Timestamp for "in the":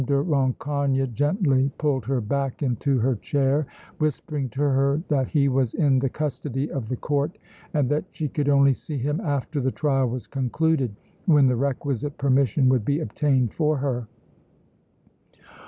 5.75-6.09